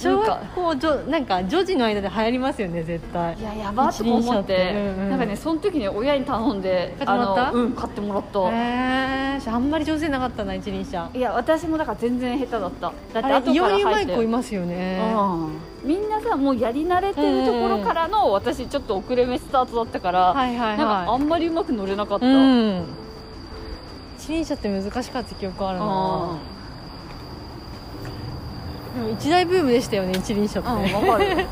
[0.00, 3.38] 小学校じょなんか女児の間で流行りますよね絶対。
[3.38, 5.10] いややばと思って、うんうん。
[5.10, 7.48] なんかねその時に親に頼んで買ってもらった？
[7.48, 11.10] あのうん買ってもらった、へえあんまり上手なかったな一輪車。
[11.12, 12.92] いや私もだから全然下手だった。
[13.20, 15.00] だって後から入ってうまい子いますよね。
[15.14, 15.88] うん。
[15.88, 22.84] みんなさもうやり慣れてるところからの私ちょっと遅れ目スタートだったから、はいはいなんかあはんまりうまく乗れなかった、いうん。
[24.18, 25.84] 一輪車って難しかった記憶あるな。
[25.86, 26.36] あ
[28.94, 30.68] でも一大ブームでしたよね一輪車って。
[30.68, 31.46] ーうんわかる。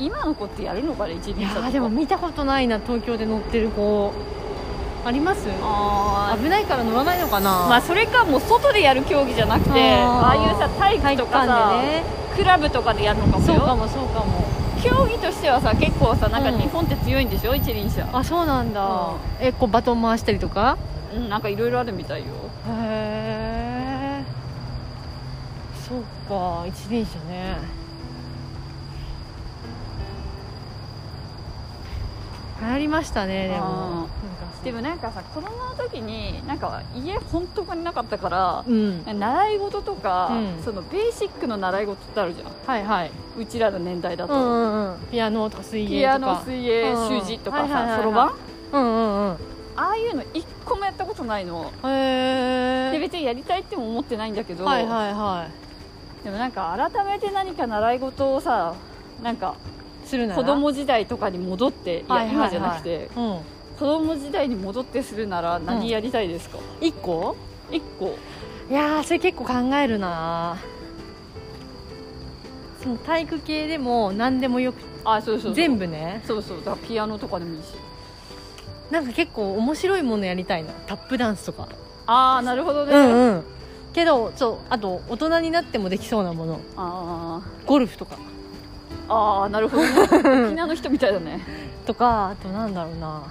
[0.00, 4.12] い今の子ってやるのかね一い輪車でも見たことないな東京で乗ってる子。
[5.06, 5.46] あります？
[6.42, 7.50] 危ないから乗らないのかな？
[7.68, 9.78] まあそれかもう外でやる競技じゃなくてあー。
[9.78, 13.54] ああいうさ体育とかさ、ねクラブとかでやるのかもよ。
[13.54, 14.44] そうかもそうかも。
[14.82, 16.58] 競技としてはさ結構さなんかうん。
[16.58, 18.08] 日本って強いんでしょ、一輪車。
[18.12, 20.76] あそうなんだ、うえこうバトン回したりとか？
[21.14, 22.26] うんなんかいろいろあるみたいよ。
[22.68, 24.24] へえ
[25.88, 27.56] そうか一輪車ね
[32.60, 34.08] 流行りましたねでも。
[34.64, 39.04] でもなんかさ子供の時になんか家本当になかったから、うん。
[39.04, 40.62] 習い事とか、うん。
[40.64, 42.46] そのベーシックの習い事ってあるじゃん。
[42.66, 43.10] はいはい。
[43.38, 44.98] うちらの年代だと、うんうんうん。
[45.10, 45.98] ピアノとか水泳とか。
[45.98, 48.32] ピアノ水泳うん習字とかさそろばん？
[48.72, 49.36] うんうんうん。
[49.76, 51.70] ああいうの一個もやったことないの。
[51.84, 55.48] へえで別にやりたいっても思ってないんだけど、はいはいは
[56.22, 58.74] でもなんか改めて何か習い事をさ
[59.22, 60.42] なんかいするなら？
[60.42, 62.48] 子供時代とかに戻って、いやはいはいはい。
[62.48, 63.10] 今じゃなくて。
[63.16, 63.38] うん。
[63.78, 67.34] 子供時代に戻ってするなら何やりたいですか、一個？
[67.72, 68.16] 一個。
[68.70, 70.56] いやーそれ結構考えるな。
[72.82, 75.54] その体育系でも何でもよくあそうそうそう。
[75.54, 76.22] 全部ね。
[76.26, 76.58] そうそう。
[76.58, 77.66] だからピアノとかでもいいし。
[78.90, 80.70] なんか結構面白いものやりたいな。
[80.86, 81.68] タップダンスとか。
[82.06, 83.44] ああなるほどね、うんうん。
[83.92, 86.60] けどそうあと大人になってもできそうなもの。
[86.76, 89.82] あゴルフとかーあーなるほど。
[89.82, 89.88] ね
[90.48, 91.40] 沖縄の人みたいだね。
[91.86, 93.22] とかあとなんだろうな。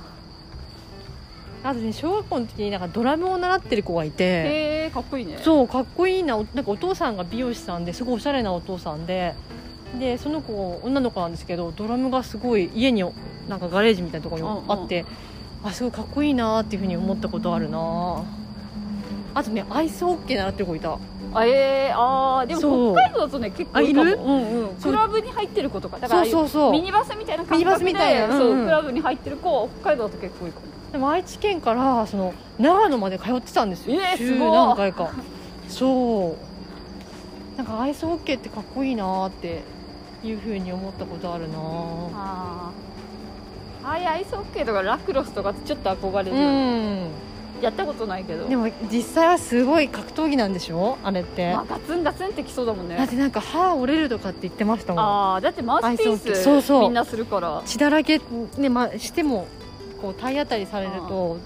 [1.63, 4.23] あとね小学校の時になんかドラムを習ってる子がいて。
[4.23, 5.37] へえかっこいいね。
[5.41, 9.33] そうかっこいいなおなんかお父さんが美容師さんですごいおしゃれなお父さんで
[9.99, 13.03] でその子女の子なんですけどドラムがすごい家に
[13.47, 15.05] なんかガレージみたいなところにあって、
[15.63, 18.23] あすごいかっこいいなっていうふうに思ったことあるな
[19.33, 20.97] あとねアイスホッケー習ってる子いた。
[21.35, 24.09] あえー、あーでも北海道だとね結構いいかも。
[24.09, 24.19] あいる？
[24.21, 25.97] うんうん、クラブに入ってる子とか。
[25.99, 26.71] だからそうそうそう。
[26.71, 28.35] ミニバスみたいな感覚でミニバスみたいな。
[28.35, 28.65] うんうん。
[28.65, 30.65] クラブに入ってる子北海道だと結構いいかも。
[30.91, 34.51] でも愛知県からその長野まで通ってたんですよ、週えーすごい。
[34.51, 35.09] 何回か。
[35.67, 37.57] そう。
[37.57, 39.63] なんかアイスホッケーってかっこいいなって
[40.23, 43.87] いうふうに思ったことあるなあー。
[43.87, 47.07] ああいうアイスホッケーとかラクロスとかちょっと憧れる、うん
[47.63, 48.47] やったことないけど。
[48.47, 50.97] でも実際はすごい格闘技なんでしょ？
[51.03, 52.97] あれって、まあ、ガツンガツンってきそうだもんね。
[52.97, 55.03] だってなんか歯折れるとかって言ってましたもん。
[55.03, 56.81] ああだってマウスピーースそうそう。
[56.81, 57.61] みんなするから。
[57.65, 58.19] 血だらけ、
[58.57, 59.47] ねまあ、しても
[60.01, 61.37] こう体当たりされると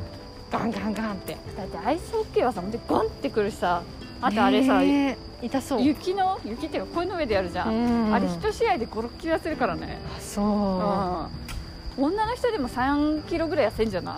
[0.51, 1.37] ガンガンガンって。
[1.55, 3.83] だってアイスホッケーはさほんとゴンってくるしさ。
[4.19, 5.81] あとあれさ、ねえ痛そう。
[5.83, 9.99] 雪の雪っていうかこういうの上でやるじゃん、うんあれ一試合で56キロ痩せるからね。
[10.17, 12.01] あそう。
[12.01, 12.05] うん。
[12.05, 14.15] 女の人でも3キロぐらい痩せんじゃない？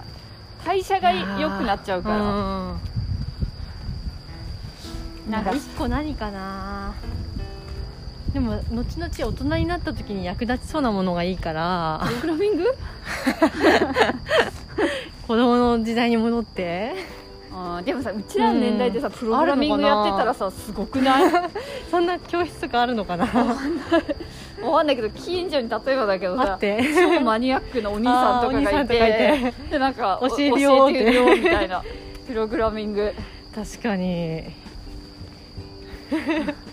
[0.66, 2.16] 代謝が良くなっちゃうから。
[2.18, 2.80] うん。
[5.32, 6.94] なんか一個何かな。
[8.34, 12.02] でも後々大人になった時に役立ちそうなものがいいから。
[12.22, 12.66] プログラミング？
[15.28, 16.94] 子供の時代に戻って。
[17.52, 19.14] あーでもさうちらの年代でさ、うん。
[19.14, 21.32] プログラミングやってたらさすごくない？
[21.90, 23.26] そんな教室とかあるのかな？
[24.62, 26.84] わかんないけど近所に例えばだけどさあって。
[26.94, 31.14] 超マニアックなお兄さんとかがいてでなんかお教えるよって。
[31.14, 31.84] よみたいな
[32.28, 33.14] プログラミング。
[33.56, 34.44] 確かに。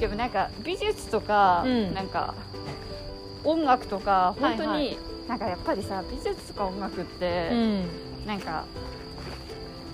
[0.00, 1.94] でもなんか美術とか、うん。
[1.94, 2.34] なんか
[3.44, 4.94] 音楽とか本当に、はいは
[5.28, 7.86] なんかやっぱりさ美術とか音楽って、うん。
[8.26, 8.64] なんか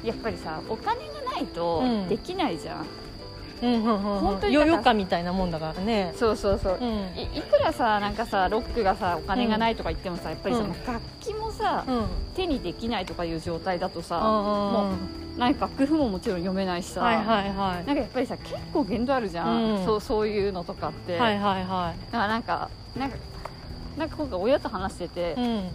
[0.03, 2.09] やっぱりさお金がないとうん。
[2.09, 2.87] できないじゃん、うん
[3.63, 6.13] うんうん本当によよかみたいなもんだからね。
[6.17, 6.89] そうそうそう、うん。
[7.19, 10.69] いいくらさなんかさロックがさお金がないとか言ってもさ、やっぱりさ、うん。
[10.71, 12.07] 楽器もさ、うん。
[12.35, 14.91] 手にできないとかいう状態だとさ、もも
[15.37, 17.87] うなんか楽譜ももちろん読めないしさ、はいはいはい。
[17.87, 19.85] なんかやっぱりさ結構限度あるじゃん、うん。
[19.85, 23.17] そうそういうのとかって、はいはいはだからなんかなんか
[23.99, 25.71] なんか今回親と話しててい、うん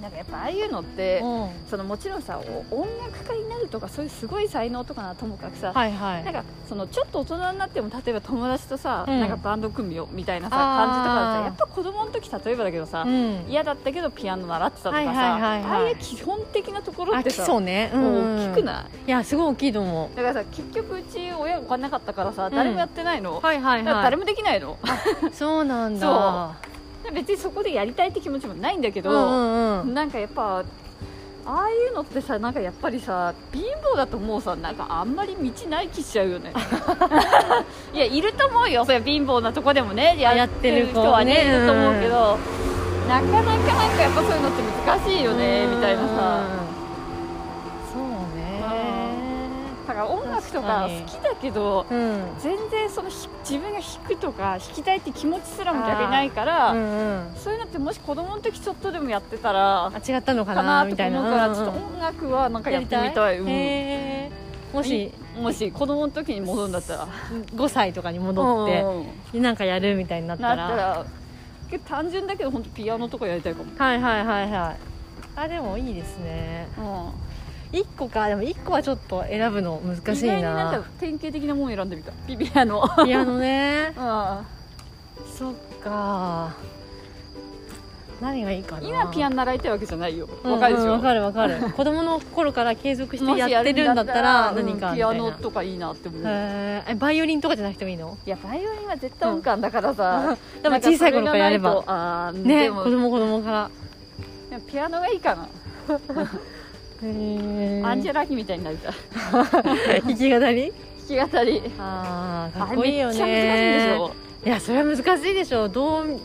[0.00, 1.48] なんかやっぱああいうのって、うん。
[1.68, 2.38] そのもちろんさ
[2.70, 6.24] お音楽家になるとかそういうすごい才能とかならともかくさ、はいはい。
[6.24, 9.20] なんかそのちょっと大人になっても例えば友達とさ、うん。
[9.20, 13.44] なんかバンド組むよみたいなさ感じとかさやっぱ子供の時例えばだけどさ、うん。
[13.48, 18.52] 嫌だったけどピアノ習ってたとかさ、ああいう基本的なところっあてさ基礎ねもううん。
[18.52, 24.76] 大きくない、いやすごい大きいと思だからさ結局うち親お金なかったからさ誰もやってないの、うはいはいはだから誰もできないの。
[25.30, 26.56] いそうなんだ
[27.14, 29.94] 別にそこでやりたいって気持ちもないんだけど、うんうんうん。
[29.94, 30.64] なんかやっぱ
[31.48, 36.52] ああいうのってさなんかやっぱりさ貧乏だともうさなんかあんまり道ない気しちゃうよね。
[37.94, 38.84] いやいると思うよ。
[38.84, 41.42] それ貧乏なとこでもねややってる子人はねね。
[41.42, 42.38] いると思うけど、
[43.08, 46.65] なかなかなんかやっぱそういうのって難しいよねみたいなさ
[49.96, 52.22] から音楽とか好きだけどうん。
[52.38, 57.34] 全然そのひ自分が弾くとか弾きたいって気持ちすらも逆にないから、うんうん。
[57.36, 61.20] そういうのってもし子供の時ちょっとでもやってたらあ違ったのかかなみたいな。
[61.20, 63.48] 思うからちょっとうんうん音楽はなんかやってみたい、うん。
[63.48, 64.76] へー。
[64.76, 65.12] もし？
[65.40, 67.08] もし子供の時に戻るんだったら。
[67.54, 68.84] 5歳とかに戻って
[69.34, 71.06] うんなんかやるみたいになったら。
[71.88, 74.76] 単純だけど本当ピアノとかやりたいかも、はいはいはいはい。
[75.34, 76.68] あでもいいですね
[77.80, 82.12] 1個かでも1個はちょっと選ぶの難しい意外になんなか典型的なもん選んでみた。
[82.26, 83.92] ピピアノピアノね。
[83.98, 84.04] うん。
[85.36, 86.54] そっか。
[88.18, 88.88] 何がいいかな。
[88.88, 90.26] 今ピアノ習いたいわけじゃないよ。
[90.42, 91.60] うんわかるでしょ、うんわかるわかる。
[91.76, 96.22] 子供の頃から継続してやってるんだったらうん何かみたいピアノなとかいいなって思う。
[96.24, 98.16] えバイオリンとかじゃなくてもいいの？
[98.26, 101.84] いやバイオリンは絶対音感だからさ、でも小さい頃からやれば。
[101.86, 103.70] あーね子供子供から。
[104.66, 106.26] ピアノがいいかな、へ
[107.02, 108.92] アンジェラ・アキみたいになりたい。
[110.02, 110.72] 弾き語り？
[111.08, 111.62] 弾き語り。
[111.78, 113.98] ああかっこいいよね。
[114.44, 115.68] いやそれは難しいでしょ。
[115.68, 116.20] どう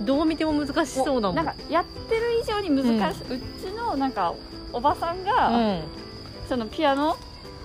[0.00, 1.36] どう見ても難しそうだもん。
[1.36, 4.34] なんかやってる以上に難しい、うちのなんか
[4.72, 5.80] おばさんが、うん。
[6.48, 7.16] そのピアノ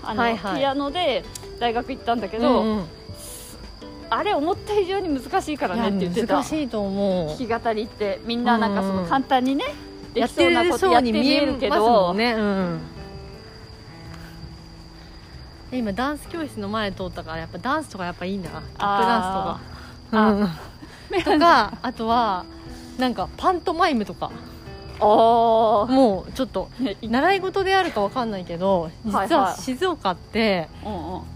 [0.03, 0.59] あの、はいはい。
[0.59, 1.23] ピアノで
[1.59, 2.83] 大学行ったんだけど、うんうん。
[4.09, 6.35] あれ思った以上に難しいからねって言ってた。
[6.35, 7.27] 難しいと思う。
[7.27, 8.19] 弾き語りって。
[8.25, 12.33] みんななんかそうんの簡単にね、でやっきそうなてることやってそうに見えるけどんね。
[12.33, 12.79] うん。
[15.71, 18.49] 今ダンス教室の前通ったからやっぱダンスとかやっぱいいな。
[18.49, 19.25] タップダンス
[20.11, 20.29] とか。
[20.29, 21.23] うん。
[21.23, 22.45] とか あとは
[22.97, 24.31] なんかパントマイムとか。
[24.97, 26.69] あもうちょっと
[27.03, 30.69] 習い事であるかわかんないけど実は静岡って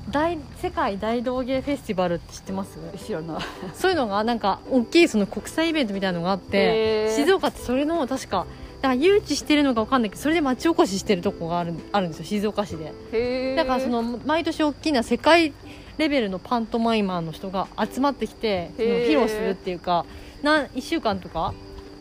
[0.10, 2.80] 大世界大道芸フェスティバルって知ってます？
[3.06, 3.38] 知らない。
[3.74, 8.46] そういうのがなんか大きいその国際イベントみたいなのがあって静岡ってそれの確か
[8.82, 13.56] だから誘致してるのかわかんないけどそれで町おこししてるとこがあるあるんですよ静岡市で。
[13.56, 15.54] だからその毎年大きな世界
[15.98, 20.06] レベルのパントマイマーの人が集まってきて披露するっていうか
[20.42, 21.54] な1週間とか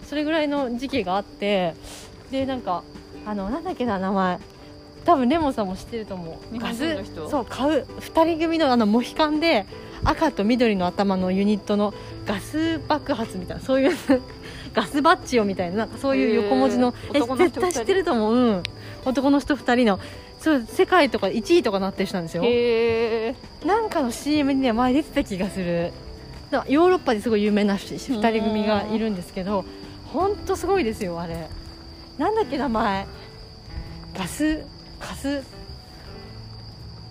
[0.04, 1.74] それぐらいの時期があって
[2.30, 2.84] でなんか
[3.26, 4.38] あのなんだっけな名前。
[5.04, 6.58] 多分レモンさんも知ってると思う。
[6.58, 7.86] ガスそう買う。
[7.98, 9.64] 2人組のあのモヒカンで
[10.04, 11.94] 赤と緑の頭のユニットの
[12.26, 13.96] ガス爆発みたいなそういう
[14.72, 18.62] ガスバッジをみたいななんかそういう横文字のえ絶対知ってると思う、うん、
[19.04, 20.00] 男の人2人の
[20.40, 22.44] そう世界とか1位とかなってる人なんですよ。
[22.44, 23.34] へえ。
[23.66, 25.92] なんかの CM にね前出てた気がする。
[26.68, 29.66] ヨーロッパですごい有名な2人組がいるんですけど
[30.06, 31.48] 本当すごいですよあれ。
[32.18, 33.06] なんだっけ名前。
[34.16, 34.64] ガス
[35.00, 35.42] ガス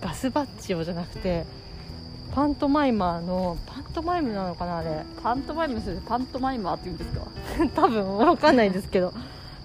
[0.00, 1.44] ガスバッジをじゃなくて
[2.34, 5.04] パントマイマーのパントマイムなのかなあれ。
[5.22, 7.26] パントマイムの人でパントマイマーって言うんですか？
[7.82, 9.12] 多分わかんないですけど。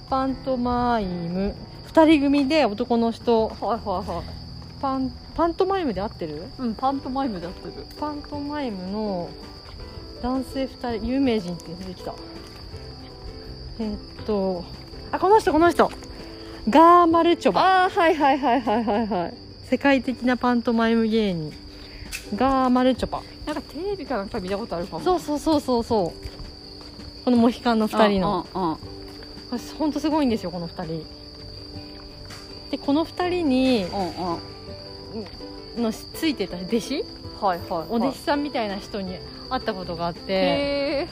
[0.10, 1.54] パントマイム。
[1.94, 3.48] 2人組で男の人。
[3.48, 4.26] はいはいはい。
[4.82, 6.44] パンパントマイムで合ってる？
[6.60, 7.74] うんパントマイムでやってる。
[8.00, 9.30] パントマイムの
[10.22, 12.14] 男性2人有名人って出てきた。
[13.80, 14.64] えーっと
[15.12, 15.92] あこの人この人。
[16.70, 17.62] ガーマルチョバ。
[17.62, 19.34] ああはいはいはいはいはいはい。
[19.70, 21.54] 世界的なパントマイム芸人
[22.36, 25.04] ガーマルチョバなんかテレビかなんか見たことあるかも。
[25.04, 27.24] そうそうそうそうそう。
[27.26, 28.46] このモヒカンの2人の。
[29.78, 31.06] ほんとすごいんですよこの2人。
[32.72, 33.86] でこの2人に
[35.78, 37.06] のついてた弟子？
[37.40, 37.88] はいはいはい。
[37.90, 39.18] お弟子さんみたいな人に
[39.50, 41.08] 会ったことがあって。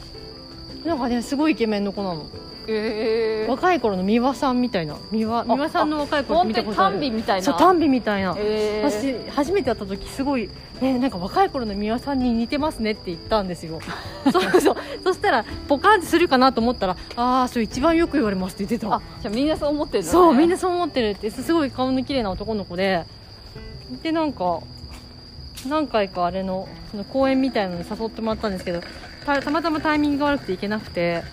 [0.86, 2.26] なんかねすごいイケメンの子なの
[2.68, 4.97] えー、若い頃の美輪さんみたいな。
[5.12, 6.97] 美輪美輪さんの若い頃見たことある。
[6.99, 7.45] みたいな。
[7.45, 10.49] そう単美みたいな、えー、私初めて会った時すごい、
[10.82, 13.80] ね、なんか若い頃の美輪さんに似てますねって言ったんですよ。
[14.32, 14.76] そうそう。
[15.03, 18.95] そしたらポカンするかなと思ったらああそれ一番よく言われますって言ってた。
[18.95, 23.05] あじゃあみんなそう思ってるの、ね、そうみんなそう思ってるってすごい顔の綺麗な男の子で。
[24.03, 24.62] でなんか
[25.68, 28.82] 何回かあれのその公演みたいなのに誘ってもらったんですけど
[29.26, 31.24] たたまたまタイミングが悪くて行けなくて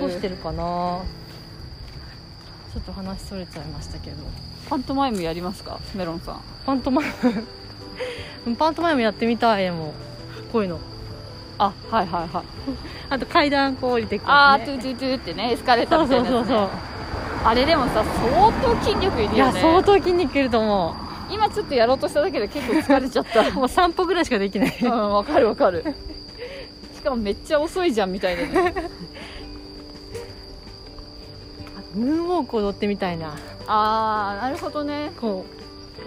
[0.00, 1.00] どうしてるかな？
[2.72, 4.16] ちょっと話それちゃいましたけど。
[4.68, 5.80] パントマイムやりますか？
[5.94, 6.40] メロンさん。
[6.66, 7.06] パントマイ
[8.44, 8.54] ム？
[8.56, 9.94] パントマイムやってみたいでも
[10.52, 10.78] こういうの。
[11.58, 12.44] あはいはいはい。
[13.10, 16.68] あと階段こう降りてくる、ね、ああトゥートゥートゥーってねエスカレーターみたいな、ね、そうそうそう
[17.44, 19.36] あれでもさ相当筋力いるよね。
[19.36, 20.94] いや相当筋肉いると思う。
[21.32, 23.50] 今ちょっとやろうとしただけで結構疲れちゃった。
[23.52, 24.76] もう散歩ぐらいしかできない。
[24.82, 25.84] うんわかるわかる。
[26.96, 28.74] しかもめっちゃ遅いじゃんみたいでね
[31.94, 33.36] ムーンウォーク踊ってみたいな。
[33.66, 35.12] ああなるほどね。
[35.20, 35.44] こ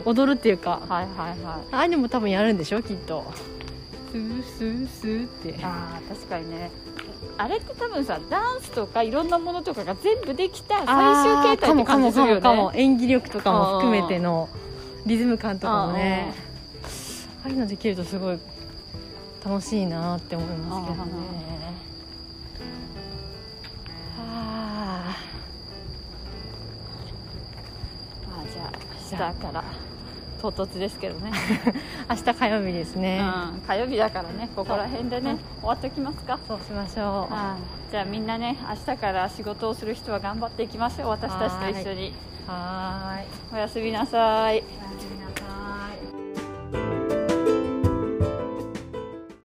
[0.06, 0.82] う踊るっていうか。
[0.88, 1.68] はいはいはい。
[1.72, 3.26] ああいうのも多分やるんでしょきっと。
[4.12, 5.60] スースースーって。
[5.64, 6.72] ああ確かにね。
[7.38, 12.42] あれって多分さダンスとかいろんなものとかが全部できた最終形態って感じするよね。
[12.42, 14.50] かも演技力とかも含めての
[15.06, 16.34] リズム感とかもね。
[17.44, 18.40] ああいうのできるとすごい
[19.46, 21.12] 楽しいなって思いますけどね
[29.18, 29.64] じゃあ明日から。
[30.44, 31.32] 唐突ですけどね。
[32.10, 33.22] 明日火曜日ですね、
[33.54, 34.50] うん、火曜日だからね。
[34.54, 36.38] ここら辺でね、終わっておきますか。
[36.46, 37.34] そうしましょう。
[37.92, 41.10] じゃあみんなね明日から仕事をする人は頑張っていきましょう。
[41.12, 42.14] 私たちと一緒に。
[42.46, 43.56] はい。
[43.56, 44.56] おやすみなさい。
[44.56, 44.64] おや
[45.00, 47.03] すみなさい